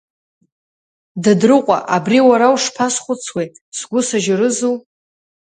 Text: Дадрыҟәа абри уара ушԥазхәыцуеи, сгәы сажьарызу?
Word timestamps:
Дадрыҟәа 1.23 1.77
абри 1.95 2.19
уара 2.29 2.53
ушԥазхәыцуеи, 2.55 3.49
сгәы 3.77 4.01
сажьарызу? 4.07 4.75